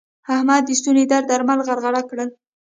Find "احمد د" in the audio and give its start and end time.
0.35-0.69